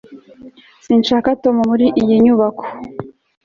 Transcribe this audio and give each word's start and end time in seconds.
sinshaka 0.85 1.29
tom 1.43 1.57
muri 1.69 1.85
iyi 2.01 2.15
nyubako 2.23 2.65